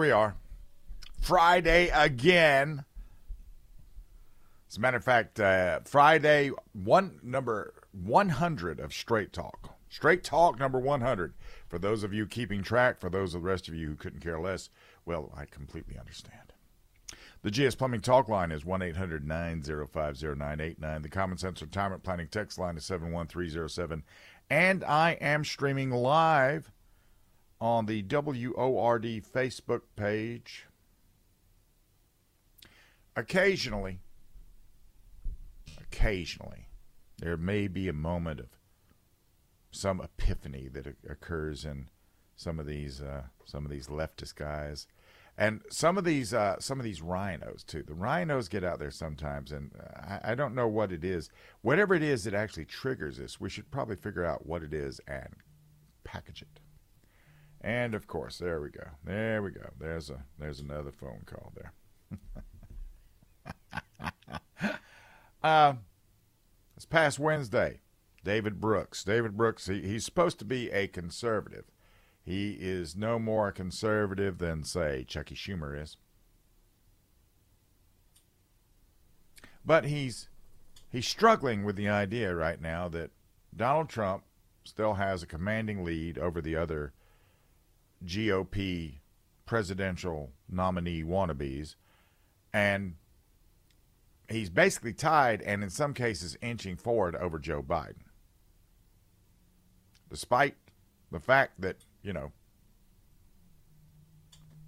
[0.00, 0.34] we are.
[1.20, 2.86] Friday again.
[4.70, 9.74] As a matter of fact, uh, Friday one number 100 of Straight Talk.
[9.90, 11.34] Straight Talk number 100.
[11.68, 14.20] For those of you keeping track, for those of the rest of you who couldn't
[14.20, 14.70] care less,
[15.04, 16.54] well, I completely understand.
[17.42, 21.02] The GS Plumbing Talk line is 1 800 905 0989.
[21.02, 24.02] The Common Sense Retirement Planning text line is 71307.
[24.48, 26.72] And I am streaming live
[27.60, 30.66] on the WORD Facebook page.
[33.16, 33.98] Occasionally,
[35.78, 36.68] occasionally,
[37.18, 38.46] there may be a moment of
[39.70, 41.88] some epiphany that occurs in
[42.36, 44.86] some of these uh, some of these leftist guys,
[45.36, 47.82] and some of these uh, some of these RINOs too.
[47.82, 51.28] The rhinos get out there sometimes, and uh, I, I don't know what it is.
[51.60, 55.00] Whatever it is that actually triggers this, we should probably figure out what it is
[55.06, 55.36] and
[56.04, 56.59] package it.
[57.60, 58.86] And of course, there we go.
[59.04, 59.70] There we go.
[59.78, 61.72] There's a there's another phone call there.
[65.42, 65.74] uh,
[66.74, 67.80] this past Wednesday,
[68.24, 69.04] David Brooks.
[69.04, 71.64] David Brooks, he, he's supposed to be a conservative.
[72.22, 75.96] He is no more conservative than, say, Chucky Schumer is.
[79.64, 80.28] But he's
[80.90, 83.10] he's struggling with the idea right now that
[83.54, 84.24] Donald Trump
[84.64, 86.92] still has a commanding lead over the other
[88.04, 89.00] GOP
[89.46, 91.74] presidential nominee wannabes,
[92.52, 92.94] and
[94.28, 98.04] he's basically tied and in some cases inching forward over Joe Biden.
[100.08, 100.56] Despite
[101.10, 102.32] the fact that, you know,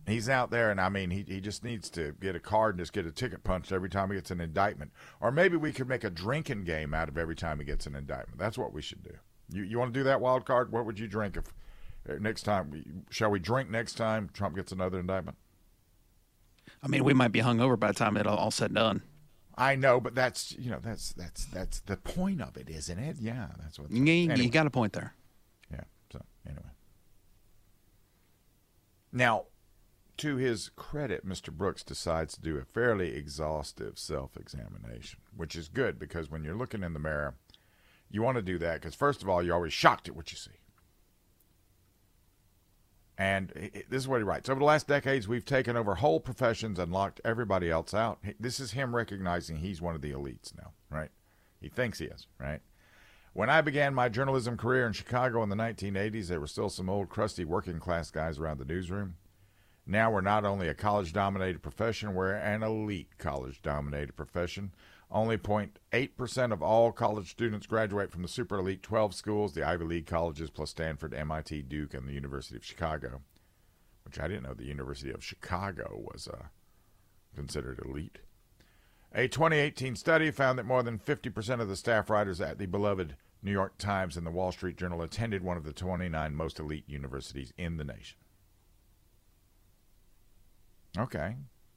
[0.06, 2.80] he's out there and I mean he, he just needs to get a card and
[2.80, 4.92] just get a ticket punched every time he gets an indictment.
[5.20, 7.94] Or maybe we could make a drinking game out of every time he gets an
[7.94, 8.38] indictment.
[8.38, 9.14] That's what we should do.
[9.52, 10.72] You you want to do that wild card?
[10.72, 11.52] What would you drink if
[12.08, 15.36] Uh, next time shall we drink next time Trump gets another indictment?
[16.82, 18.76] I mean, we might be hung over by the time it all, all said and
[18.76, 19.02] done.
[19.56, 23.16] I know, but that's you know that's that's that's the point of it, isn't it?
[23.20, 23.90] Yeah, that's what.
[23.90, 24.40] You, anyway.
[24.40, 25.14] you got a point there.
[25.70, 25.82] Yeah.
[26.10, 26.70] So anyway,
[29.12, 29.44] now
[30.18, 31.52] to his credit, Mr.
[31.52, 36.82] Brooks decides to do a fairly exhaustive self-examination, which is good because when you're looking
[36.82, 37.34] in the mirror,
[38.10, 40.38] you want to do that because first of all, you're always shocked at what you
[40.38, 40.50] see.
[43.18, 43.52] And
[43.88, 46.92] this is what he writes Over the last decades, we've taken over whole professions and
[46.92, 48.18] locked everybody else out.
[48.40, 51.10] This is him recognizing he's one of the elites now, right?
[51.60, 52.60] He thinks he is, right?
[53.34, 56.90] When I began my journalism career in Chicago in the 1980s, there were still some
[56.90, 59.16] old, crusty working class guys around the newsroom.
[59.86, 64.72] Now we're not only a college dominated profession, we're an elite college dominated profession.
[65.14, 69.84] Only 0.8% of all college students graduate from the super elite 12 schools, the Ivy
[69.84, 73.20] League colleges, plus Stanford, MIT, Duke, and the University of Chicago,
[74.06, 76.46] which I didn't know the University of Chicago was uh,
[77.34, 78.20] considered elite.
[79.14, 83.16] A 2018 study found that more than 50% of the staff writers at the beloved
[83.42, 86.84] New York Times and the Wall Street Journal attended one of the 29 most elite
[86.86, 88.16] universities in the nation.
[90.96, 91.36] Okay,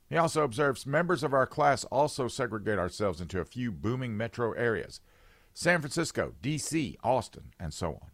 [0.09, 4.51] he also observes members of our class also segregate ourselves into a few booming metro
[4.53, 5.01] areas
[5.53, 8.09] San Francisco, D.C., Austin, and so on.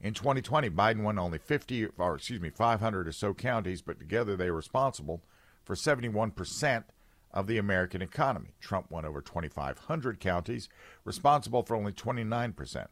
[0.00, 4.36] In 2020, Biden won only 50, or excuse me, 500 or so counties, but together
[4.36, 5.24] they were responsible
[5.64, 6.84] for 71%
[7.32, 8.54] of the American economy.
[8.60, 10.68] Trump won over 2,500 counties,
[11.04, 12.86] responsible for only 29%.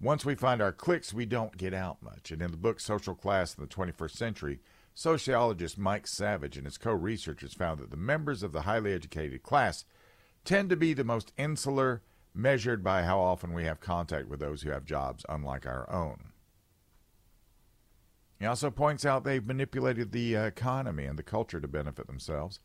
[0.00, 2.32] Once we find our cliques, we don't get out much.
[2.32, 4.58] And in the book Social Class in the 21st Century,
[4.94, 9.42] Sociologist Mike Savage and his co researchers found that the members of the highly educated
[9.42, 9.84] class
[10.44, 12.02] tend to be the most insular,
[12.34, 16.32] measured by how often we have contact with those who have jobs unlike our own.
[18.38, 22.58] He also points out they've manipulated the uh, economy and the culture to benefit themselves.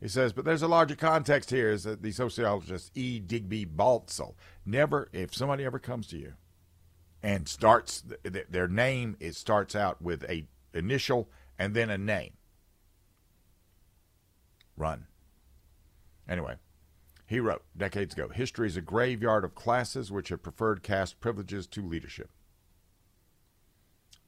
[0.00, 3.20] He says, but there's a larger context here, is that the sociologist E.
[3.20, 4.34] Digby Baltzell
[4.66, 6.34] never, if somebody ever comes to you
[7.22, 12.34] and starts, their name, it starts out with a initial and then a name.
[14.76, 15.06] Run.
[16.28, 16.56] Anyway,
[17.26, 21.66] he wrote decades ago History is a graveyard of classes which have preferred caste privileges
[21.68, 22.30] to leadership.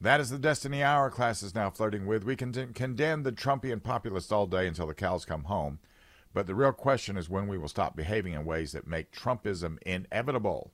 [0.01, 2.25] That is the destiny our class is now flirting with.
[2.25, 5.79] We can condemn the Trumpian populists all day until the cows come home,
[6.35, 9.79] but the real question is when we will stop behaving in ways that make Trumpism
[9.87, 10.73] inevitable.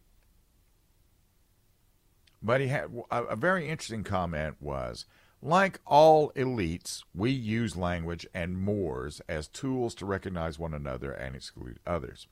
[2.42, 5.06] But he had a, a very interesting comment was
[5.42, 11.34] like all elites, we use language and mores as tools to recognize one another and
[11.34, 12.28] exclude others.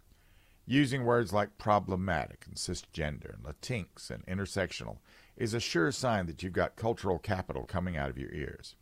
[0.64, 4.98] Using words like problematic and cisgender and latinx and intersectional
[5.36, 8.76] is a sure sign that you've got cultural capital coming out of your ears.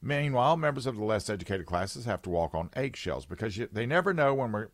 [0.00, 4.14] Meanwhile, members of the less educated classes have to walk on eggshells because they never
[4.14, 4.68] know when we're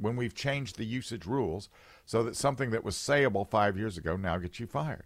[0.00, 1.68] when we've changed the usage rules
[2.06, 5.02] so that something that was sayable five years ago now gets you fired.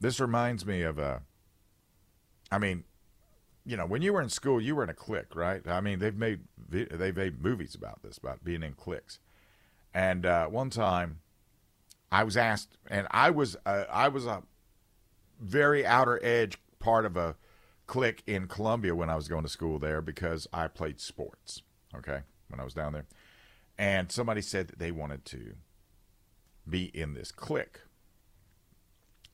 [0.00, 1.22] This reminds me of a.
[2.50, 2.84] I mean,
[3.64, 5.66] you know, when you were in school, you were in a clique, right?
[5.66, 9.18] I mean, they've made they've made movies about this, about being in cliques.
[9.92, 11.20] And uh, one time,
[12.12, 14.42] I was asked, and I was uh, I was a
[15.40, 17.36] very outer edge part of a
[17.86, 21.62] clique in Columbia when I was going to school there because I played sports.
[21.96, 23.06] Okay, when I was down there,
[23.78, 25.54] and somebody said that they wanted to
[26.68, 27.80] be in this clique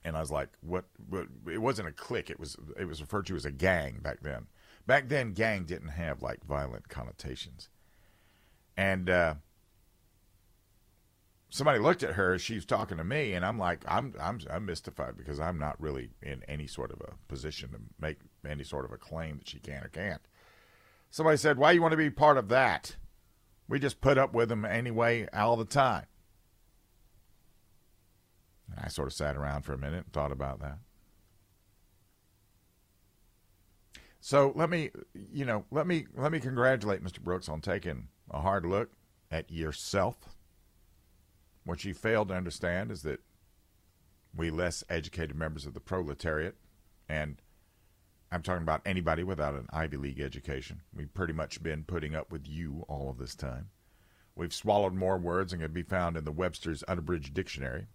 [0.03, 2.29] and I was like, "What?" what it wasn't a clique.
[2.29, 4.47] It was it was referred to as a gang back then.
[4.85, 7.69] Back then, gang didn't have like violent connotations.
[8.75, 9.35] And uh,
[11.49, 12.37] somebody looked at her.
[12.37, 15.79] She was talking to me, and I'm like, I'm I'm I'm mystified because I'm not
[15.79, 18.17] really in any sort of a position to make
[18.47, 20.21] any sort of a claim that she can or can't.
[21.09, 22.95] Somebody said, "Why you want to be part of that?"
[23.69, 26.05] We just put up with them anyway all the time.
[28.77, 30.77] I sort of sat around for a minute and thought about that.
[34.19, 37.19] So let me, you know, let me let me congratulate Mr.
[37.19, 38.91] Brooks on taking a hard look
[39.29, 40.15] at yourself.
[41.65, 43.19] What you failed to understand is that
[44.35, 46.55] we less educated members of the proletariat,
[47.09, 47.41] and
[48.31, 50.81] I'm talking about anybody without an Ivy League education.
[50.95, 53.69] We've pretty much been putting up with you all of this time.
[54.35, 57.87] We've swallowed more words than can be found in the Webster's Unabridged Dictionary.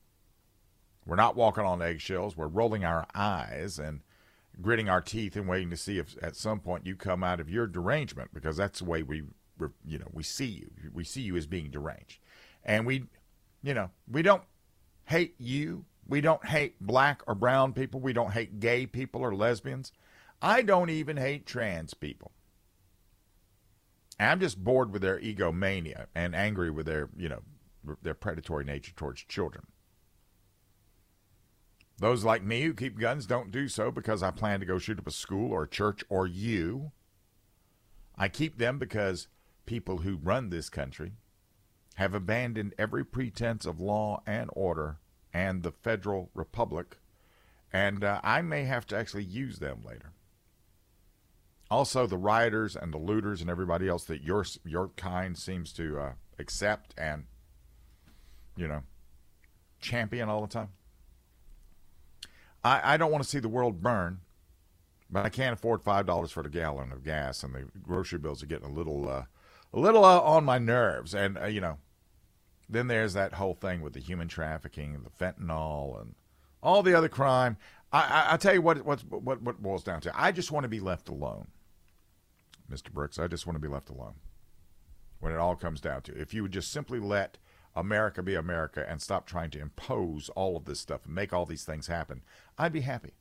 [1.09, 2.37] We're not walking on eggshells.
[2.37, 4.03] We're rolling our eyes and
[4.61, 7.49] gritting our teeth and waiting to see if at some point you come out of
[7.49, 9.23] your derangement because that's the way we
[9.87, 10.71] you know we see you.
[10.93, 12.21] We see you as being deranged.
[12.63, 13.05] And we
[13.63, 14.43] you know we don't
[15.07, 15.87] hate you.
[16.07, 18.01] We don't hate black or brown people.
[18.01, 19.93] We don't hate gay people or lesbians.
[20.43, 22.33] I don't even hate trans people.
[24.21, 27.41] I'm just bored with their egomania and angry with their you know
[28.03, 29.65] their predatory nature towards children
[31.99, 34.99] those like me who keep guns don't do so because I plan to go shoot
[34.99, 36.93] up a school or a church or you.
[38.17, 39.29] I keep them because
[39.67, 41.13] people who run this country
[41.97, 44.99] have abandoned every pretense of law and order
[45.35, 46.99] and the federal republic,
[47.73, 50.13] and uh, I may have to actually use them later.
[51.71, 55.99] Also, the rioters and the looters and everybody else that your your kind seems to
[55.99, 57.25] uh, accept and
[58.57, 58.83] you know
[59.81, 60.69] champion all the time.
[62.65, 64.21] I, I don't want to see the world burn,
[65.11, 68.43] but I can't afford five dollars for the gallon of gas, and the grocery bills
[68.43, 69.25] are getting a little, uh,
[69.73, 71.15] a little uh, on my nerves.
[71.15, 71.79] And uh, you know,
[72.69, 76.15] then there's that whole thing with the human trafficking and the fentanyl and
[76.63, 77.57] all the other crime.
[77.93, 80.13] I, I, I tell you what, what, what, what boils down to.
[80.15, 81.49] I just want to be left alone,
[82.71, 82.91] Mr.
[82.91, 83.19] Brooks.
[83.19, 84.15] I just want to be left alone.
[85.21, 87.39] When it all comes down to, if you would just simply let
[87.79, 91.47] America be America and stop trying to impose all of this stuff and make all
[91.47, 92.23] these things happen,
[92.59, 93.13] I'd be happy.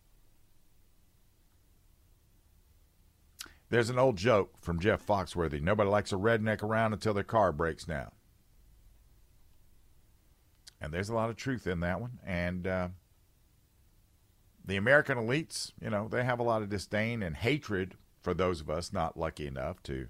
[3.70, 7.52] There's an old joke from Jeff Foxworthy nobody likes a redneck around until their car
[7.52, 8.12] breaks down.
[10.82, 12.20] And there's a lot of truth in that one.
[12.26, 12.88] And uh,
[14.66, 18.62] the American elites, you know, they have a lot of disdain and hatred for those
[18.62, 20.08] of us not lucky enough to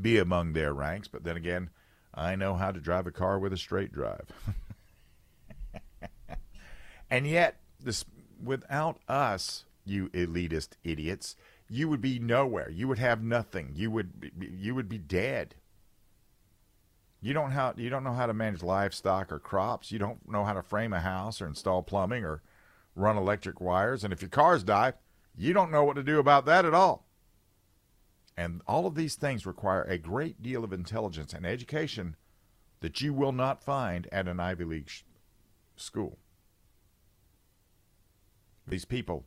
[0.00, 1.08] be among their ranks.
[1.08, 1.70] But then again,
[2.14, 4.26] I know how to drive a car with a straight drive.
[7.10, 8.04] and yet, this
[8.42, 11.36] without us, you elitist idiots,
[11.68, 12.70] you would be nowhere.
[12.70, 13.72] You would have nothing.
[13.74, 15.54] You would be, you would be dead.
[17.20, 19.92] You don't how you don't know how to manage livestock or crops.
[19.92, 22.42] You don't know how to frame a house or install plumbing or
[22.94, 24.04] run electric wires.
[24.04, 24.94] And if your cars die,
[25.36, 27.06] you don't know what to do about that at all.
[28.36, 32.16] And all of these things require a great deal of intelligence and education
[32.80, 35.02] that you will not find at an Ivy League sh-
[35.76, 36.18] school.
[38.66, 39.26] These people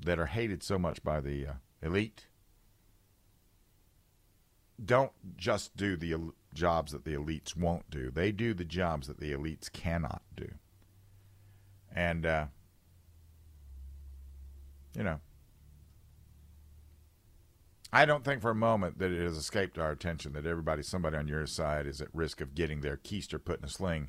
[0.00, 1.52] that are hated so much by the uh,
[1.82, 2.26] elite
[4.84, 9.06] don't just do the el- jobs that the elites won't do, they do the jobs
[9.06, 10.48] that the elites cannot do.
[11.94, 12.46] And, uh,
[14.96, 15.20] you know,
[17.94, 21.18] I don't think for a moment that it has escaped our attention that everybody, somebody
[21.18, 24.08] on your side, is at risk of getting their keister put in a sling.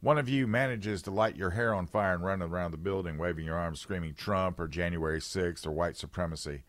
[0.00, 3.18] One of you manages to light your hair on fire and run around the building
[3.18, 6.62] waving your arms, screaming Trump or January 6th or white supremacy.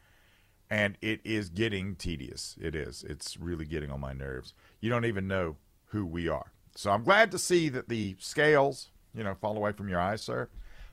[0.71, 2.55] And it is getting tedious.
[2.59, 3.03] It is.
[3.07, 4.55] It's really getting on my nerves.
[4.81, 6.51] You don't even know who we are.
[6.75, 10.23] So I'm glad to see that the scales, you know, fall away from your eyes,
[10.23, 10.49] sir.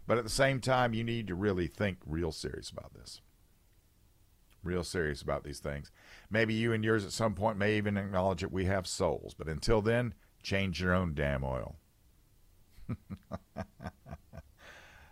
[0.06, 3.22] But at the same time, you need to really think real serious about this.
[4.62, 5.90] Real serious about these things.
[6.30, 9.34] Maybe you and yours at some point may even acknowledge that we have souls.
[9.34, 11.76] But until then, change your own damn oil.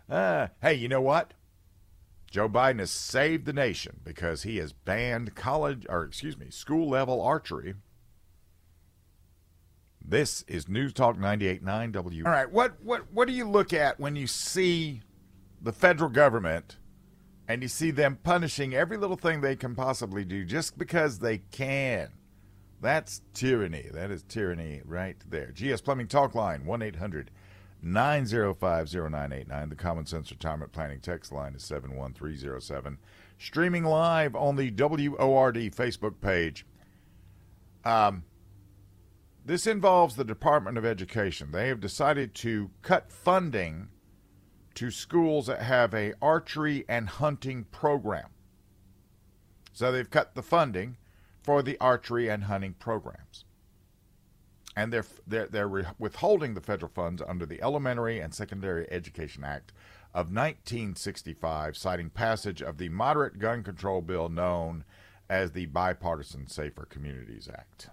[0.09, 1.33] uh, hey, you know what?
[2.29, 6.87] Joe Biden has saved the nation because he has banned college, or excuse me, school
[6.87, 7.73] level archery.
[10.03, 12.25] This is News Talk 98.9 W.
[12.25, 15.01] All right, what, what, what do you look at when you see
[15.61, 16.77] the federal government
[17.49, 21.39] and you see them punishing every little thing they can possibly do just because they
[21.39, 22.09] can?
[22.79, 23.89] That's tyranny.
[23.91, 25.51] That is tyranny right there.
[25.51, 27.31] GS Plumbing Talk Line, 1 800
[27.81, 29.69] 905 0989.
[29.69, 32.99] The Common Sense Retirement Planning text line is 71307.
[33.39, 36.65] Streaming live on the WORD Facebook page.
[37.83, 38.23] Um,
[39.43, 41.51] this involves the Department of Education.
[41.51, 43.87] They have decided to cut funding
[44.79, 48.29] to schools that have a archery and hunting program.
[49.73, 50.97] So they've cut the funding
[51.43, 53.45] for the archery and hunting programs
[54.79, 59.73] and they're, they're, they're withholding the federal funds under the Elementary and Secondary Education Act
[60.13, 64.85] of 1965, citing passage of the moderate gun control bill known
[65.29, 67.89] as the Bipartisan Safer Communities Act.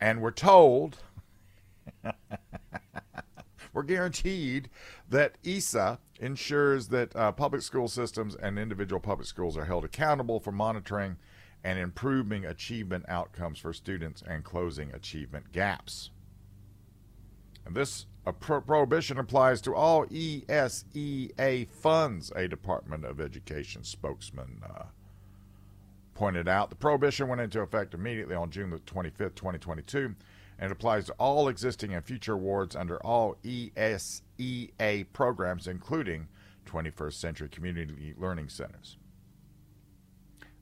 [0.00, 0.98] And we're told,
[3.76, 4.70] we're guaranteed
[5.10, 10.40] that ESA ensures that uh, public school systems and individual public schools are held accountable
[10.40, 11.18] for monitoring
[11.62, 16.08] and improving achievement outcomes for students and closing achievement gaps.
[17.66, 18.06] And this
[18.40, 24.84] pro- prohibition applies to all ESEA funds, a Department of Education spokesman uh,
[26.14, 26.70] pointed out.
[26.70, 30.14] The prohibition went into effect immediately on June the 25th, 2022,
[30.58, 36.28] and applies to all existing and future awards under all ESEA programs, including
[36.66, 38.96] 21st Century Community Learning Centers.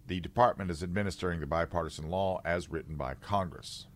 [0.07, 3.87] The department is administering the bipartisan law as written by Congress.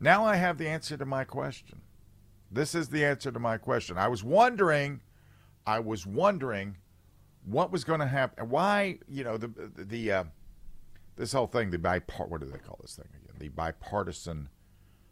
[0.00, 1.80] Now I have the answer to my question.
[2.50, 3.98] This is the answer to my question.
[3.98, 5.00] I was wondering,
[5.66, 6.76] I was wondering
[7.44, 8.48] what was going to happen.
[8.48, 10.24] Why, you know, the the uh,
[11.16, 13.36] this whole thing, the bipart, what do they call this thing again?
[13.38, 14.48] The bipartisan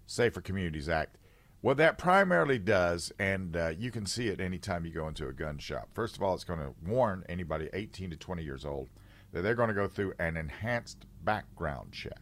[0.07, 1.19] Safer Communities Act.
[1.61, 5.33] What that primarily does, and uh, you can see it anytime you go into a
[5.33, 5.89] gun shop.
[5.95, 8.91] First of all, it's going to warn anybody 18 to 20 years old
[9.33, 12.21] that they're going to go through an enhanced background check.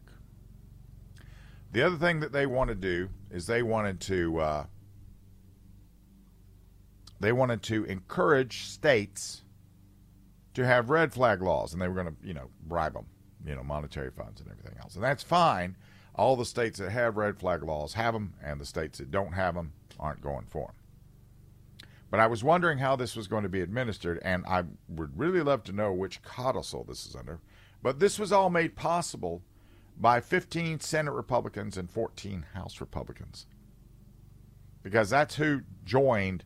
[1.73, 4.67] The other thing that they want to do is they wanted to uh,
[7.19, 9.43] they wanted to encourage states
[10.55, 13.07] to have red flag laws, and they were going to you know bribe them,
[13.47, 15.77] you know, monetary funds and everything else, and that's fine
[16.15, 19.33] all the states that have red flag laws have them, and the states that don't
[19.33, 20.77] have them aren't going for them.
[22.11, 25.41] But I was wondering how this was going to be administered, and I would really
[25.41, 27.41] love to know which codicil this is under.
[27.83, 29.43] But this was all made possible
[29.99, 33.47] by 15 Senate Republicans and 14 House Republicans.
[34.83, 36.45] Because that's who joined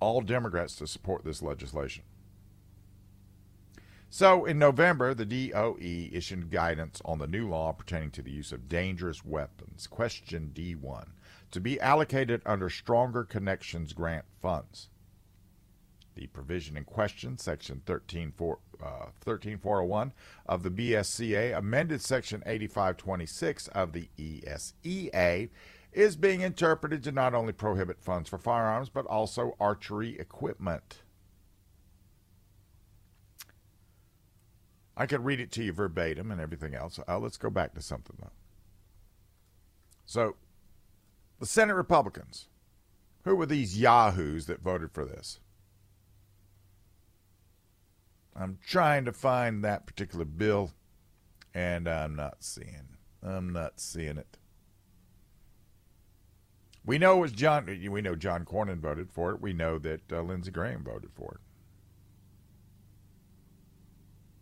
[0.00, 2.04] all Democrats to support this legislation.
[4.12, 8.50] So, in November, the DOE issued guidance on the new law pertaining to the use
[8.50, 11.10] of dangerous weapons, question D1,
[11.52, 14.88] to be allocated under Stronger Connections grant funds.
[16.16, 20.12] The provision in question, Section 134, uh, 13401
[20.44, 25.50] of the BSCA, amended Section 8526 of the ESEA,
[25.92, 31.02] is being interpreted to not only prohibit funds for firearms, but also archery equipment.
[35.00, 37.00] I could read it to you verbatim and everything else.
[37.08, 38.32] Uh, let's go back to something, though.
[40.04, 40.36] So,
[41.38, 42.48] the Senate Republicans,
[43.24, 45.40] who were these yahoos that voted for this?
[48.36, 50.74] I'm trying to find that particular bill,
[51.54, 52.98] and I'm not seeing.
[53.22, 54.36] I'm not seeing it.
[56.84, 57.64] We know it was John.
[57.88, 59.40] We know John Cornyn voted for it.
[59.40, 61.49] We know that uh, Lindsey Graham voted for it.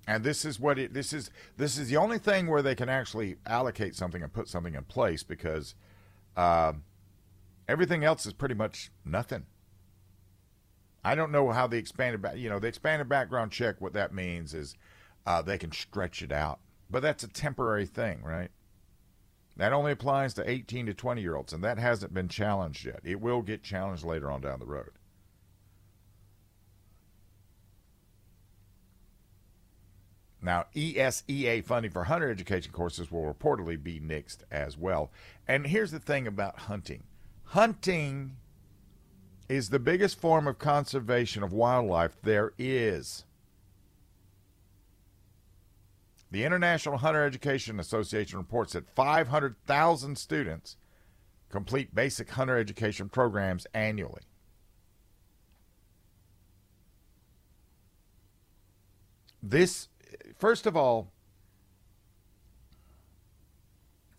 [0.09, 2.88] And this is what it this is this is the only thing where they can
[2.88, 5.75] actually allocate something and put something in place because
[6.35, 6.73] uh,
[7.69, 9.45] everything else is pretty much nothing.
[11.05, 14.15] I don't know how the expanded back you know the expanded background check what that
[14.15, 14.77] means is
[15.27, 18.50] uh, they can stretch it out, but that's a temporary thing, right?
[19.59, 23.00] That only applies to 18 to 20 year olds, and that hasn't been challenged yet.
[23.05, 24.93] It will get challenged later on down the road.
[30.40, 35.11] Now, ESEA funding for hunter education courses will reportedly be nixed as well.
[35.49, 37.02] And here's the thing about hunting
[37.45, 38.37] hunting
[39.49, 43.25] is the biggest form of conservation of wildlife there is.
[46.30, 50.76] The International Hunter Education Association reports that 500,000 students
[51.49, 54.21] complete basic hunter education programs annually.
[59.42, 59.88] This,
[60.38, 61.11] first of all,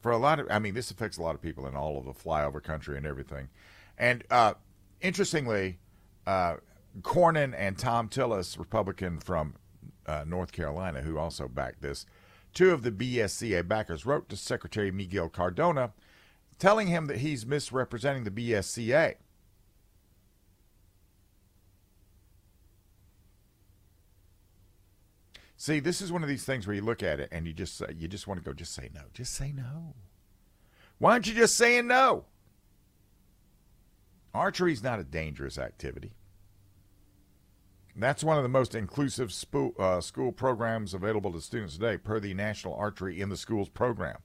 [0.02, 2.06] for a lot of, I mean, this affects a lot of people in all of
[2.06, 3.50] the flyover country and everything.
[3.98, 4.54] And uh,
[5.02, 5.80] interestingly,
[6.26, 6.56] uh,
[7.02, 9.56] Cornyn and Thom Tillis, Republican from
[10.06, 12.06] uh, North Carolina, who also backed this,
[12.54, 15.92] two of the BSCA backers wrote to Secretary Miguel Cardona
[16.58, 19.16] telling him that he's misrepresenting the BSCA.
[25.62, 27.84] See, this is one of these things where you look at it and you just
[27.98, 29.94] you just want to go, just say no, just say no.
[31.00, 32.24] Why aren't you just saying no?
[34.34, 36.14] Archery is not a dangerous activity.
[37.94, 39.34] That's one of the most inclusive
[39.78, 44.20] uh, school programs available to students today, per the National Archery in the Schools program.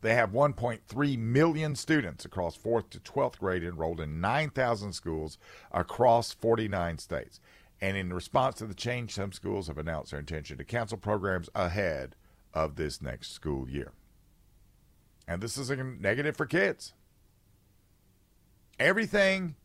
[0.00, 5.36] They have 1.3 million students across 4th to 12th grade enrolled in 9,000 schools
[5.70, 7.40] across 49 states.
[7.80, 11.48] And in response to the change, some schools have announced their intention to cancel programs
[11.54, 12.16] ahead
[12.52, 13.92] of this next school year.
[15.28, 16.94] And this is a negative for kids.
[18.80, 19.56] Everything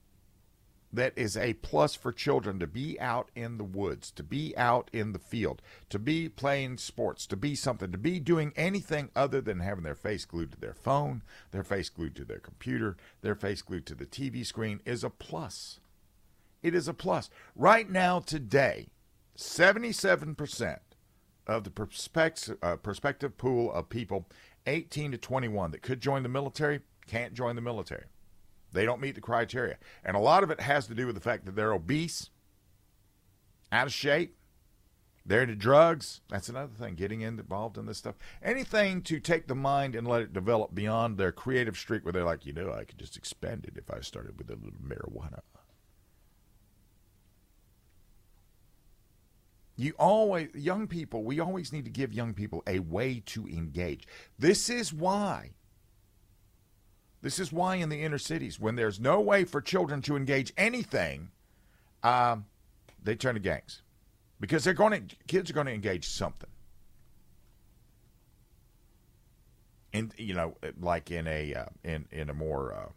[0.94, 4.90] that is a plus for children to be out in the woods, to be out
[4.94, 9.42] in the field, to be playing sports, to be something, to be doing anything other
[9.42, 13.34] than having their face glued to their phone, their face glued to their computer, their
[13.34, 15.80] face glued to the TV screen is a plus.
[16.64, 17.30] It is a plus.
[17.56, 18.88] Right now, today,
[19.38, 20.80] 77%
[21.46, 24.28] of the perspective, uh, prospective pool of people
[24.66, 28.06] 18 to 21 that could join the military can't join the military.
[28.72, 29.78] They don't meet the criteria.
[30.04, 32.30] And a lot of it has to do with the fact that they're obese,
[33.72, 34.38] out of shape,
[35.26, 36.22] they're into drugs.
[36.30, 38.16] That's another thing, getting involved in this stuff.
[38.42, 42.26] Anything to take the mind and let it develop beyond their creative streak where they're
[42.26, 45.40] like, you know, I could just expand it if I started with a little marijuana.
[49.76, 54.08] You always, young people, we always need to give young people a way to engage.
[54.38, 55.52] This is why
[57.24, 60.52] this is why in the inner cities, when there's no way for children to engage
[60.58, 61.32] anything,
[62.04, 62.46] um,
[63.02, 63.82] they turn to gangs
[64.42, 66.50] because they're going to kids are going to engage something.
[69.94, 72.90] And you know, like in a uh, in in a more uh,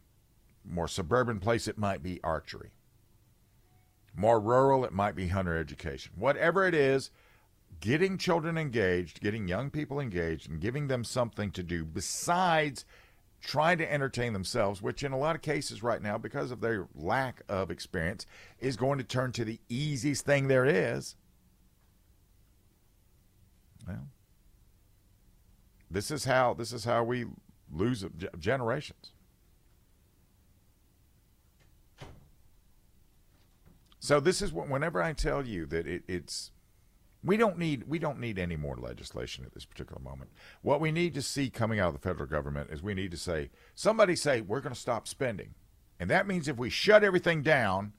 [0.64, 2.70] more suburban place, it might be archery.
[4.16, 6.12] More rural, it might be hunter education.
[6.16, 7.10] Whatever it is,
[7.80, 12.86] getting children engaged, getting young people engaged, and giving them something to do besides
[13.42, 16.88] trying to entertain themselves, which in a lot of cases right now, because of their
[16.94, 18.26] lack of experience,
[18.58, 21.14] is going to turn to the easiest thing there is.
[23.86, 24.08] Well,
[25.90, 27.26] this is how this is how we
[27.70, 28.04] lose
[28.38, 29.12] generations.
[34.06, 36.52] So this is what whenever I tell you that it, it's
[37.24, 40.30] we don't need we don't need any more legislation at this particular moment.
[40.62, 43.16] What we need to see coming out of the federal government is we need to
[43.16, 45.54] say somebody say we're going to stop spending,
[45.98, 47.94] and that means if we shut everything down,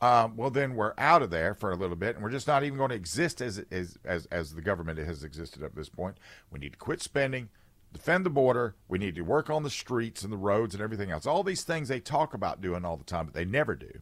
[0.00, 2.64] um, well then we're out of there for a little bit, and we're just not
[2.64, 5.88] even going to exist as as as as the government has existed up to this
[5.88, 6.16] point.
[6.50, 7.48] We need to quit spending.
[7.92, 8.74] Defend the border.
[8.88, 11.26] We need to work on the streets and the roads and everything else.
[11.26, 14.00] All these things they talk about doing all the time, but they never do.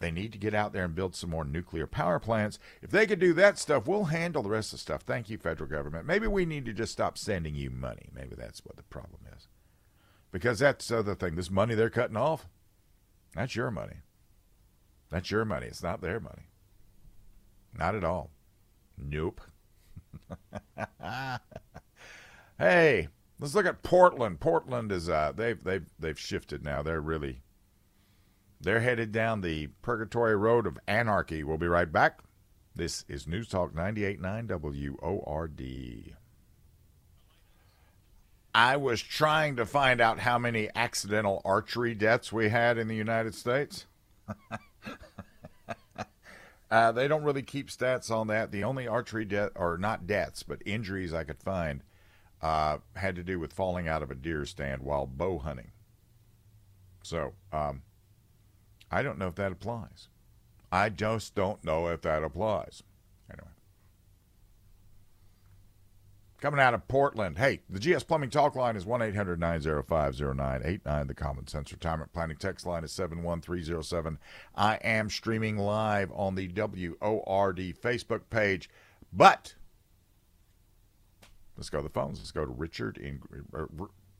[0.00, 2.58] They need to get out there and build some more nuclear power plants.
[2.82, 5.02] If they could do that stuff, we'll handle the rest of the stuff.
[5.02, 6.06] Thank you, federal government.
[6.06, 8.08] Maybe we need to just stop sending you money.
[8.14, 9.48] Maybe that's what the problem is.
[10.30, 11.34] Because that's the other thing.
[11.34, 12.46] This money they're cutting off,
[13.34, 13.96] that's your money.
[15.10, 15.66] That's your money.
[15.66, 16.48] It's not their money.
[17.76, 18.30] Not at all.
[18.96, 19.40] Nope.
[22.58, 23.08] hey,
[23.40, 24.40] let's look at Portland.
[24.40, 26.82] Portland is uh they've they've they've shifted now.
[26.82, 27.42] They're really
[28.60, 31.44] they're headed down the purgatory road of anarchy.
[31.44, 32.20] We'll be right back.
[32.74, 36.14] This is News Talk 98.9 WORD.
[38.54, 42.96] I was trying to find out how many accidental archery deaths we had in the
[42.96, 43.86] United States.
[46.70, 48.50] uh, they don't really keep stats on that.
[48.50, 51.82] The only archery death, or not deaths, but injuries I could find,
[52.42, 55.70] uh, had to do with falling out of a deer stand while bow hunting.
[57.02, 57.82] So, um,
[58.90, 60.08] I don't know if that applies.
[60.70, 62.82] I just don't know if that applies.
[63.30, 63.50] Anyway.
[66.40, 67.38] coming out of Portland.
[67.38, 71.06] Hey, the GS Plumbing Talk line is 1 800 905 0989.
[71.06, 74.18] The Common Sense Retirement Planning text line is 71307.
[74.54, 78.70] I am streaming live on the WORD Facebook page.
[79.12, 79.54] But
[81.56, 82.18] let's go to the phones.
[82.18, 83.20] Let's go to Richard in
[83.54, 83.64] uh,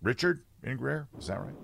[0.02, 1.08] Richard in Greer.
[1.18, 1.54] Is that right?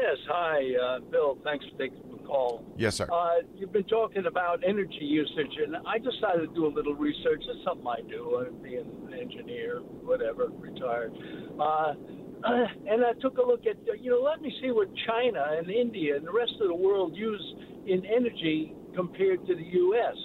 [0.00, 0.16] Yes.
[0.28, 1.38] Hi, uh, Bill.
[1.44, 2.64] Thanks for taking the call.
[2.76, 3.06] Yes, sir.
[3.12, 7.42] Uh, you've been talking about energy usage, and I decided to do a little research.
[7.46, 8.46] It's something I do.
[8.46, 11.12] I'm being an engineer, whatever, retired.
[11.60, 11.94] Uh,
[12.88, 16.16] and I took a look at, you know, let me see what China and India
[16.16, 17.54] and the rest of the world use
[17.86, 20.16] in energy compared to the U.S.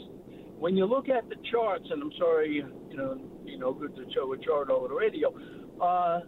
[0.57, 4.05] When you look at the charts, and I'm sorry, you know, you know, good to
[4.13, 5.33] show a chart over the radio.
[5.81, 6.21] Uh,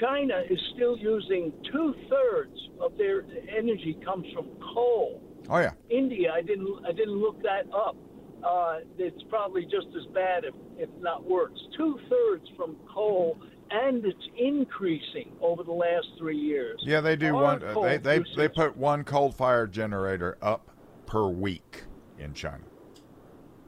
[0.00, 3.24] China is still using two thirds of their
[3.56, 5.22] energy comes from coal.
[5.48, 5.72] Oh yeah.
[5.90, 7.96] India, I didn't I didn't look that up.
[8.44, 11.58] Uh, it's probably just as bad, if, if not worse.
[11.76, 13.36] Two thirds from coal,
[13.70, 16.80] and it's increasing over the last three years.
[16.84, 17.62] Yeah, they do Our one.
[17.64, 20.70] Uh, they they usage- they put one coal fired generator up
[21.06, 21.84] per week
[22.18, 22.62] in China.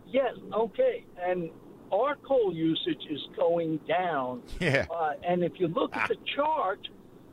[0.06, 1.50] Yes, okay, and
[1.92, 4.42] our coal usage is going down.
[4.60, 4.86] Yeah.
[4.90, 6.80] Uh, and if you look at the chart,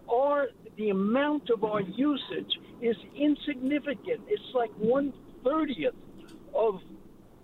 [0.10, 4.22] our the amount of our usage is insignificant.
[4.28, 5.96] It's like one thirtieth
[6.54, 6.80] of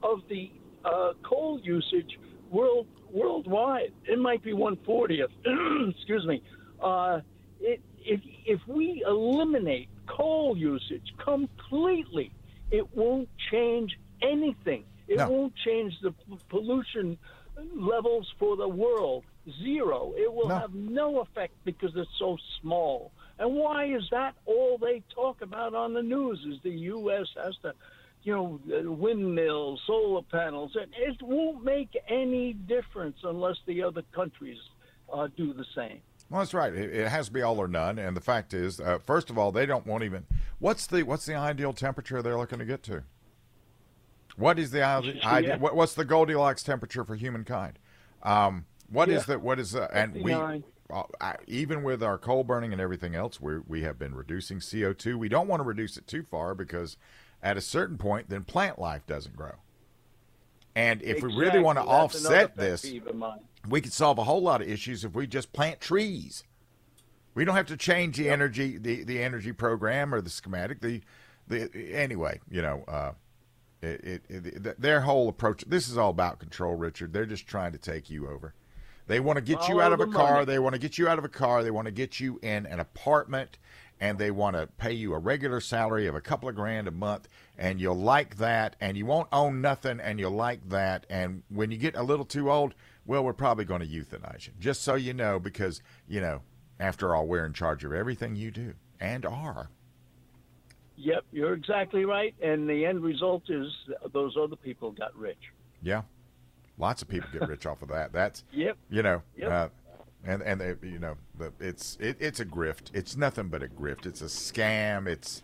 [0.01, 0.51] of the
[0.85, 3.93] uh, coal usage world worldwide.
[4.05, 5.31] It might be one fortieth.
[5.89, 6.41] Excuse me.
[6.81, 7.21] Uh,
[7.59, 12.31] it, if if we eliminate coal usage completely,
[12.71, 14.85] it won't change anything.
[15.07, 15.29] It No.
[15.29, 17.17] won't change the p- pollution
[17.75, 19.23] levels for the world.
[19.61, 20.13] Zero.
[20.17, 20.55] It will No.
[20.59, 23.11] have no effect because it's so small.
[23.39, 26.39] And why is that all they talk about on the news?
[26.45, 27.27] Is the U.S.
[27.35, 27.73] has to,
[28.23, 30.75] you know, uh, windmills, solar panels.
[30.75, 34.59] It, it won't make any difference unless the other countries
[35.11, 35.99] uh, do the same.
[36.29, 36.73] Well, that's right.
[36.73, 37.99] It, it has to be all or none.
[37.99, 40.25] And the fact is, uh, first of all, they don't want even.
[40.59, 43.03] What's the what's the ideal temperature they're looking to get to?
[44.37, 45.57] What is the Yeah.
[45.57, 47.79] what, what's the Goldilocks temperature for humankind?
[48.23, 49.35] Um, what is Yeah.
[49.35, 50.59] the what is the, and we uh,
[51.21, 54.93] I- even with our coal burning and everything else, we we have been reducing CO
[54.93, 55.17] two.
[55.17, 56.97] We don't want to reduce it too far because
[57.41, 59.53] at a certain point, then plant life doesn't grow.
[60.75, 63.39] And if we really want to That's offset this, peeve of mine.
[63.69, 66.43] we could solve a whole lot of issues if we just plant trees.
[67.35, 70.81] We don't have to change the energy the, the energy program or the schematic.
[70.81, 71.01] The
[71.47, 73.11] the anyway, you know, uh,
[73.83, 75.63] it, it, it their whole approach.
[75.67, 77.13] This is all about control, Richard.
[77.13, 78.53] They're just trying to take you over.
[79.07, 80.33] They want to get you out of a car.
[80.33, 80.45] money.
[80.45, 81.61] They want to get you out of a car.
[81.61, 83.57] They want to get you in an apartment,
[83.99, 86.91] and they want to pay you a regular salary of a couple of grand a
[86.91, 91.05] month, and you'll like that, and you won't own nothing, and you'll like that.
[91.09, 94.53] And when you get a little too old, well, we're probably going to euthanize you,
[94.59, 96.41] just so you know, because you know,
[96.79, 99.69] after all, we're in charge of everything you do and are.
[100.95, 102.35] Yep, you're exactly right.
[102.41, 103.67] And the end result is
[104.13, 105.37] those other people got rich.
[105.81, 106.03] Yeah,
[106.77, 108.13] lots of people get rich off of that.
[108.13, 108.77] That's Yep.
[108.89, 109.51] you know, Yep.
[109.51, 109.69] uh,
[110.23, 112.91] and and they, you know, the, it's it, it's a grift.
[112.93, 114.05] It's nothing but a grift.
[114.05, 115.07] It's a scam.
[115.07, 115.43] It's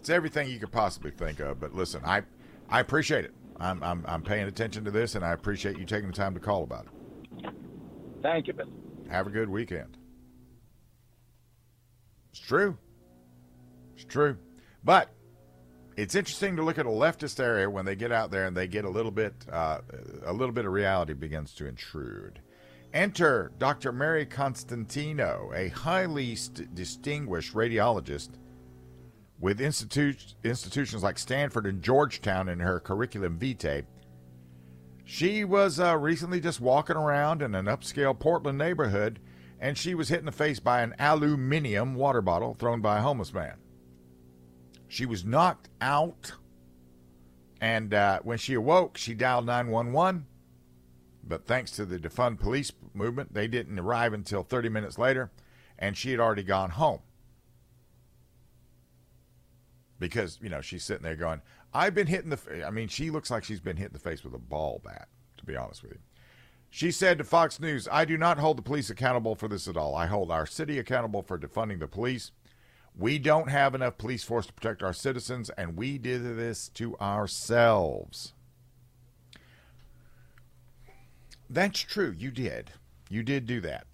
[0.00, 1.60] it's everything you could possibly think of.
[1.60, 2.22] But listen, I
[2.68, 3.34] I appreciate it.
[3.60, 6.40] I'm I'm I'm paying attention to this, and I appreciate you taking the time to
[6.40, 7.50] call about it.
[8.22, 8.68] Thank you, Bill.
[9.08, 9.96] Have a good weekend.
[12.30, 12.76] It's true.
[13.94, 14.36] It's true.
[14.84, 15.10] But
[15.96, 18.68] it's interesting to look at a leftist area when they get out there and they
[18.68, 19.80] get a little bit uh,
[20.24, 22.40] a little bit of reality begins to intrude.
[22.94, 23.92] Enter Dr.
[23.92, 28.30] Mary Constantino, a highly st- distinguished radiologist
[29.40, 33.82] with institu- institutions like Stanford and Georgetown in her curriculum vitae.
[35.04, 39.20] She was uh, recently just walking around in an upscale Portland neighborhood,
[39.58, 43.02] and she was hit in the face by an aluminium water bottle thrown by a
[43.02, 43.56] homeless man.
[44.88, 46.32] She was knocked out,
[47.60, 50.26] and uh, when she awoke, she dialed 911.
[51.22, 55.30] But thanks to the defund police movement, they didn't arrive until 30 minutes later,
[55.78, 57.00] and she had already gone home.
[59.98, 61.42] Because, you know, she's sitting there going,
[61.74, 63.98] I've been hitting the fa-" I mean, she looks like she's been hit in the
[63.98, 65.98] face with a ball bat, to be honest with you.
[66.70, 69.76] She said to Fox News, I do not hold the police accountable for this at
[69.76, 69.94] all.
[69.94, 72.30] I hold our city accountable for defunding the police.
[72.98, 76.96] We don't have enough police force to protect our citizens, and we did this to
[76.98, 78.34] ourselves.
[81.48, 82.14] That's true.
[82.18, 82.72] You did.
[83.08, 83.86] You did do that.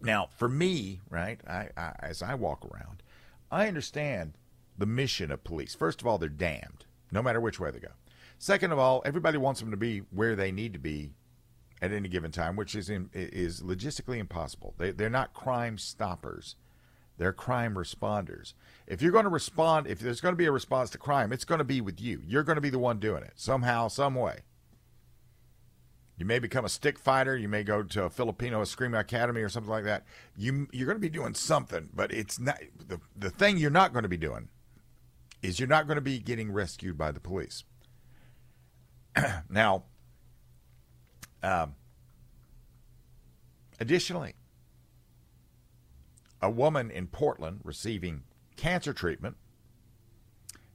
[0.00, 3.02] Now, for me, right, I, I, as I walk around,
[3.50, 4.34] I understand
[4.76, 5.74] the mission of police.
[5.74, 7.88] First of all, they're damned, no matter which way they go.
[8.38, 11.10] Second of all, everybody wants them to be where they need to be
[11.82, 14.74] at any given time, which is in, is logistically impossible.
[14.78, 16.54] They they're not crime stoppers.
[17.18, 18.54] They're crime responders.
[18.86, 21.44] If you're going to respond, if there's going to be a response to crime, it's
[21.44, 22.22] going to be with you.
[22.24, 24.40] You're going to be the one doing it somehow, some way.
[26.16, 27.36] You may become a stick fighter.
[27.36, 30.04] You may go to a Filipino Eskrima Academy or something like that.
[30.36, 33.92] You you're going to be doing something, but it's not the the thing you're not
[33.92, 34.48] going to be doing
[35.42, 37.62] is you're not going to be getting rescued by the police.
[39.48, 39.84] now,
[41.42, 41.76] um,
[43.78, 44.34] additionally,
[46.40, 48.22] a woman in Portland receiving
[48.56, 49.36] cancer treatment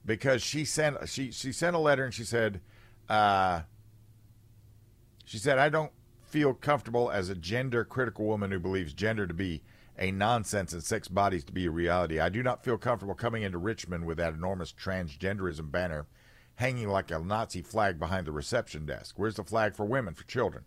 [0.06, 2.62] because she sent she she sent a letter and she said.
[3.10, 3.62] Uh,
[5.26, 9.34] she said, I don't feel comfortable as a gender critical woman who believes gender to
[9.34, 9.62] be
[9.97, 12.19] a nonsense and sex bodies to be a reality.
[12.19, 16.08] I do not feel comfortable coming into Richmond with that enormous transgenderism banner
[16.56, 19.15] hanging like a Nazi flag behind the reception desk.
[19.17, 20.65] Where's the flag for women, for children?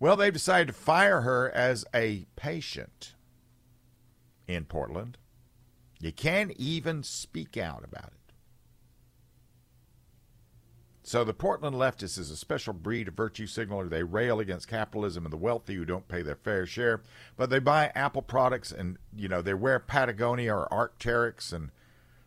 [0.00, 3.14] Well, they've decided to fire her as a patient
[4.46, 5.18] in Portland.
[6.00, 8.22] You can't even speak out about it.
[11.04, 13.88] So the Portland leftist is a special breed of virtue signaler.
[13.88, 17.02] They rail against capitalism and the wealthy who don't pay their fair share,
[17.36, 21.70] but they buy Apple products and you know they wear Patagonia or Arc'teryx and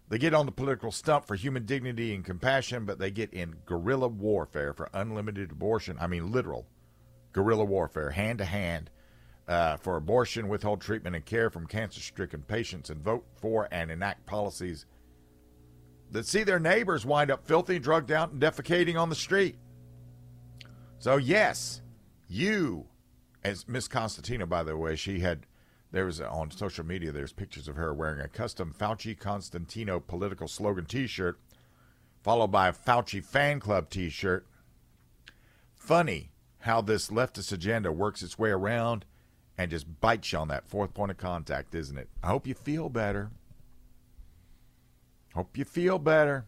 [0.09, 3.55] they get on the political stump for human dignity and compassion, but they get in
[3.65, 5.97] guerrilla warfare for unlimited abortion.
[5.99, 6.67] I mean, literal
[7.31, 8.91] guerrilla warfare, hand to hand,
[9.47, 13.91] uh, for abortion, withhold treatment and care from cancer stricken patients, and vote for and
[13.91, 14.85] enact policies
[16.11, 19.57] that see their neighbors wind up filthy, drugged out, and defecating on the street.
[20.97, 21.81] So, yes,
[22.27, 22.85] you,
[23.43, 25.45] as Miss Constantino, by the way, she had,
[25.91, 30.47] there was on social media, there's pictures of her wearing a custom Fauci Constantino political
[30.47, 31.39] slogan t shirt,
[32.23, 34.47] followed by a Fauci fan club t shirt.
[35.75, 39.05] Funny how this leftist agenda works its way around
[39.57, 42.09] and just bites you on that fourth point of contact, isn't it?
[42.23, 43.31] I hope you feel better.
[45.33, 46.45] Hope you feel better.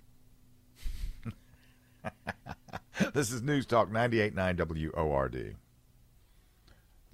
[3.14, 5.56] this is News Talk 98.9 WORD.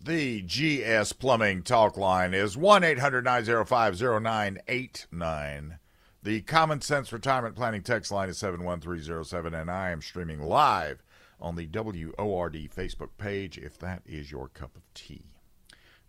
[0.05, 5.79] The GS Plumbing Talk line is 1 800 905 0989.
[6.21, 11.03] The Common Sense Retirement Planning text line is 71307, and I am streaming live
[11.39, 15.32] on the WORD Facebook page if that is your cup of tea.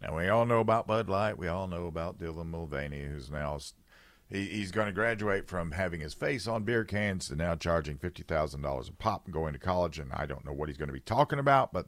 [0.04, 1.38] Now, we all know about Bud Light.
[1.38, 3.58] We all know about Dylan Mulvaney, who's now
[4.28, 7.96] he, he's going to graduate from having his face on beer cans to now charging
[7.96, 9.98] $50,000 a pop and going to college.
[9.98, 11.86] And I don't know what he's going to be talking about, but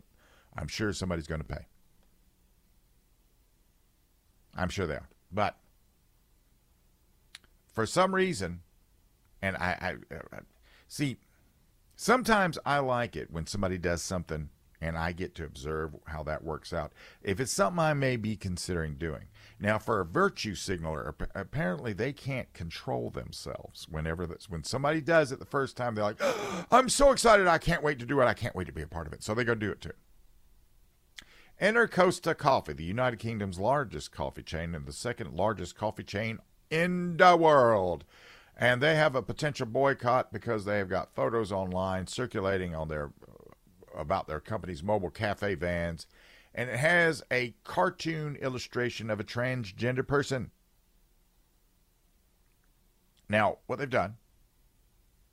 [0.57, 1.67] I'm sure somebody's going to pay.
[4.55, 5.11] I'm sure they are.
[5.31, 5.59] But
[7.75, 8.63] for some reason,
[9.43, 9.77] and I,
[10.11, 10.39] I, I
[10.89, 11.19] see,
[11.97, 14.49] sometimes I like it when somebody does something
[14.81, 16.93] and I get to observe how that works out.
[17.23, 19.25] If it's something I may be considering doing.
[19.59, 23.87] Now, for a virtue signaler, apparently they can't control themselves.
[23.89, 27.47] Whenever that's, when somebody does it the first time, they're like, oh, "I'm so excited!
[27.47, 28.27] I can't wait to do it!
[28.27, 29.93] I can't wait to be a part of it!" So they go do it too.
[31.59, 36.39] Enter Costa Coffee, the United Kingdom's largest coffee chain and the second largest coffee chain
[36.71, 38.05] in the world.
[38.59, 43.11] And they have a potential boycott because they have got photos online circulating on their
[43.97, 46.07] about their company's mobile cafe vans,
[46.55, 50.51] and it has a cartoon illustration of a transgender person.
[53.29, 54.17] Now, what they've done,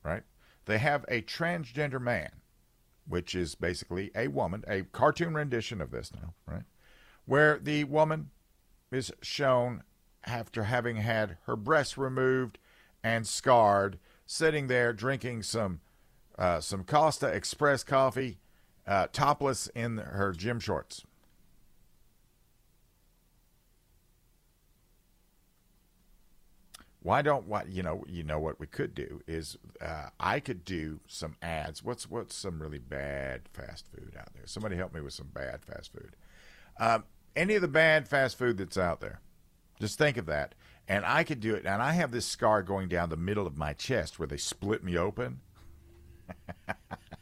[0.04, 0.24] right?
[0.66, 2.32] They have a transgender man,
[3.08, 6.64] which is basically a woman, a cartoon rendition of this now, right?
[7.26, 8.32] Where the woman
[8.92, 9.84] is shown
[10.26, 12.58] after having had her breasts removed
[13.04, 15.82] and scarred, sitting there drinking some
[16.38, 18.40] uh, some Costa Express coffee
[18.88, 21.04] uh, topless in her gym shorts.
[27.02, 28.06] Why don't what you know?
[28.08, 31.84] You know what we could do is uh, I could do some ads.
[31.84, 34.44] What's what's some really bad fast food out there?
[34.46, 36.16] Somebody help me with some bad fast food.
[36.80, 37.04] Um,
[37.36, 39.20] any of the bad fast food that's out there,
[39.82, 40.56] just think of that,
[40.88, 41.66] and I could do it.
[41.66, 44.82] And I have this scar going down the middle of my chest where they split
[44.82, 45.42] me open.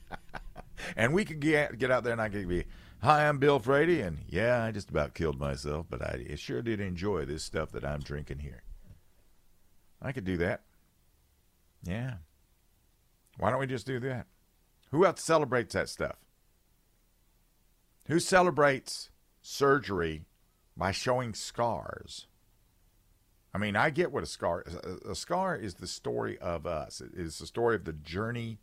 [0.96, 2.66] and we could get get out there and I could be,
[3.02, 6.80] hi, I'm Bill Frady, and yeah, I just about killed myself, but I sure did
[6.80, 8.64] enjoy this stuff that I'm drinking here.
[10.02, 10.62] I could do that.
[11.84, 12.16] Yeah.
[13.38, 14.28] Why don't we just do that?
[14.92, 16.18] Who else celebrates that stuff?
[18.08, 19.10] Who celebrates
[19.42, 20.26] surgery
[20.76, 22.28] by showing scars?
[23.54, 24.76] I mean, I get what a scar is.
[24.76, 27.02] A scar is the story of us.
[27.02, 28.60] It is the story of the journey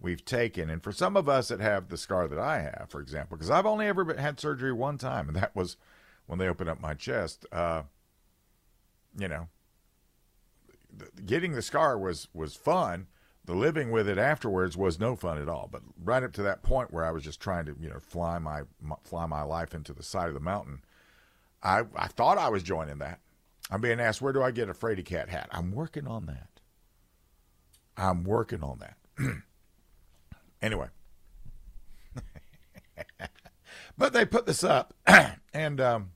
[0.00, 3.00] we've taken, and for some of us that have the scar that I have, for
[3.00, 5.76] example, because I've only ever had surgery one time, and that was
[6.26, 7.46] when they opened up my chest.
[7.52, 7.82] Uh,
[9.18, 9.48] you know,
[11.24, 13.06] getting the scar was was fun.
[13.46, 15.68] The living with it afterwards was no fun at all.
[15.70, 18.38] But right up to that point where I was just trying to, you know, fly
[18.38, 20.82] my, my fly my life into the side of the mountain,
[21.62, 23.20] I I thought I was joining that.
[23.70, 25.48] I'm being asked, where do I get a Frady Cat hat?
[25.50, 26.48] I'm working on that.
[27.96, 28.96] I'm working on that.
[30.64, 30.86] anyway.
[33.98, 34.94] but they put this up,
[35.52, 36.10] and um,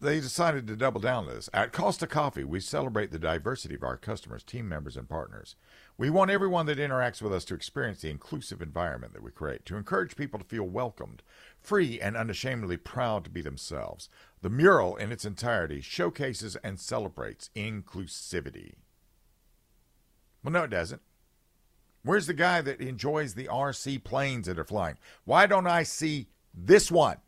[0.00, 1.48] they decided to double down on this.
[1.54, 5.56] At Costa Coffee, we celebrate the diversity of our customers, team members, and partners.
[5.96, 9.64] We want everyone that interacts with us to experience the inclusive environment that we create,
[9.64, 11.22] to encourage people to feel welcomed,
[11.60, 14.08] free, and unashamedly proud to be themselves.
[14.42, 18.74] The mural in its entirety showcases and celebrates inclusivity.
[20.44, 21.02] Well, no, it doesn't.
[22.08, 24.96] Where's the guy that enjoys the RC planes that are flying?
[25.26, 27.18] Why don't I see this one?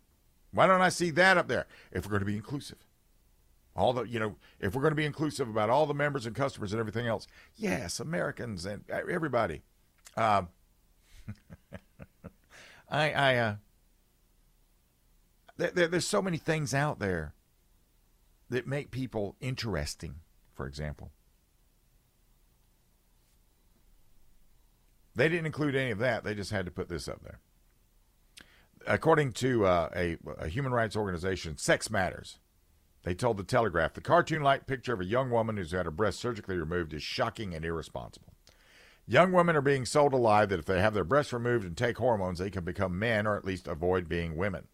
[0.53, 1.67] Why don't I see that up there?
[1.93, 2.79] If we're going to be inclusive,
[3.77, 6.35] all the you know, if we're going to be inclusive about all the members and
[6.35, 9.61] customers and everything else, yes, Americans and everybody.
[10.17, 10.49] Um,
[12.89, 13.55] I, I, uh,
[15.59, 17.35] there, there's so many things out there
[18.49, 20.21] that make people interesting.
[20.55, 21.11] For example,
[25.21, 26.25] they didn't include any of that.
[26.25, 27.41] They just had to put this up there
[28.87, 32.39] according to uh, a, a, human rights organization, Sex Matters,
[33.03, 35.91] they told the Telegraph the cartoon like picture of a young woman who's had her
[35.91, 38.35] breast surgically removed is shocking and irresponsible.
[39.07, 41.77] Young women are being sold a lie that if they have their breasts removed and
[41.77, 44.69] take hormones, they can become men or at least avoid being women.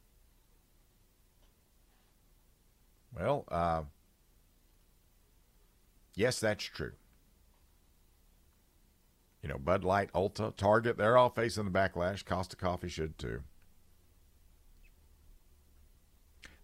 [3.17, 3.85] Well, uh,
[6.15, 6.93] yes, that's true.
[9.43, 12.25] You know, Bud Light, Ulta, Target, they're all facing the backlash.
[12.25, 13.43] Costa Coffee should too.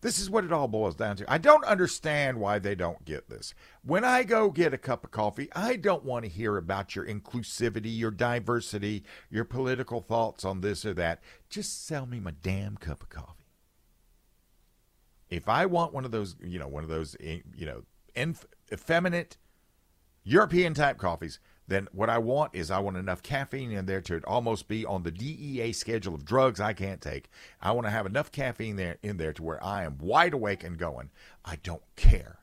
[0.03, 1.33] This is what it all boils down to.
[1.33, 3.55] I don't understand why they don't get this.
[3.85, 7.07] When I go get a cup of coffee, I don't want to hear about your
[7.07, 11.23] inclusivity, your diversity, your political thoughts on this or that.
[11.49, 13.47] Just sell me my damn cup of coffee.
[15.31, 17.85] If I want one of those, you know, one of those, eh, you know,
[18.73, 19.37] effeminate
[20.25, 24.20] European type coffees, then what I want is I want enough caffeine in there to
[24.27, 27.31] almost be on the DEA schedule of drugs I can't take.
[27.61, 30.64] I want to have enough caffeine there in there to where I am wide awake
[30.64, 31.11] and going.
[31.44, 32.40] I don't care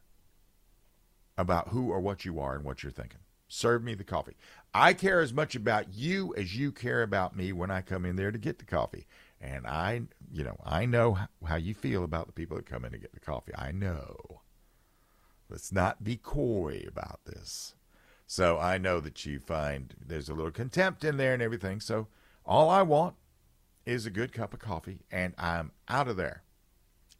[1.38, 3.19] about who or what you are and what you're thinking.
[3.47, 4.38] Serve me the coffee.
[4.73, 8.15] I care as much about you as you care about me when I come in
[8.15, 9.08] there to get the coffee.
[9.41, 12.91] And I, you know, I know how you feel about the people that come in
[12.91, 13.53] to get the coffee.
[13.55, 14.41] I know.
[15.49, 17.73] Let's not be coy about this.
[18.32, 21.80] So I know that you find there's a little contempt in there and everything.
[21.80, 22.10] So
[22.46, 23.15] all I want
[23.88, 26.44] is a good cup of coffee and I'm out of there.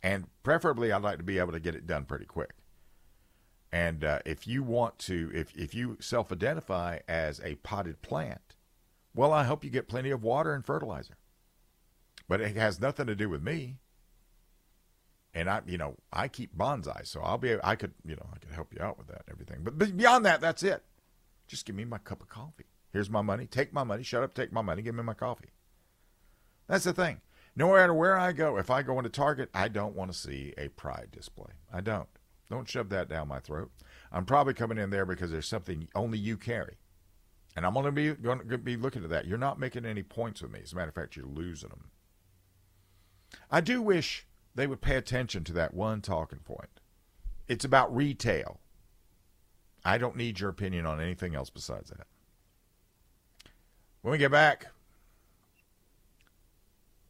[0.04, 2.52] And preferably, I'd like to be able to get it done pretty quick.
[3.72, 8.56] And uh, if you want to, if, if you self identify as a potted plant,
[9.16, 11.18] well, I hope you get plenty of water and fertilizer.
[12.28, 13.78] But it has nothing to do with me.
[15.34, 18.38] And I, you know, I keep bonsai, so I'll be, I could, you know, I
[18.38, 19.62] could help you out with that and everything.
[19.64, 20.84] But beyond that, that's it.
[21.50, 22.68] Just give me my cup of coffee.
[22.94, 23.48] Here's my money.
[23.48, 24.04] Take my money.
[24.04, 24.34] Shut up.
[24.34, 24.82] Take my money.
[24.82, 25.50] Give me my coffee.
[26.68, 27.22] That's the thing.
[27.56, 30.54] No matter where I go, if I go into Target, I don't want to see
[30.58, 31.54] a pride display.
[31.74, 32.08] I don't.
[32.50, 33.72] Don't shove that down my throat.
[34.12, 36.78] I'm probably coming in there because there's something only you carry.
[37.56, 39.26] And I'm going to be going to be looking at that.
[39.26, 40.62] You're not making any points with me.
[40.64, 41.90] As a matter of fact, you're losing them.
[43.52, 46.80] I do wish they would pay attention to that one talking point.
[47.48, 48.60] It's about retail.
[49.90, 52.06] I don't need your opinion on anything else besides that.
[54.04, 54.68] When we get back,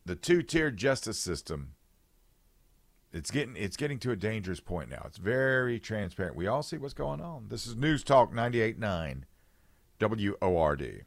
[0.05, 1.75] the two-tiered justice system
[3.11, 5.01] it's getting it's getting to a dangerous point now.
[5.05, 6.37] It's very transparent.
[6.37, 7.47] We all see what's going on.
[7.49, 9.23] This is News Talk 98.9
[10.41, 11.05] WORD.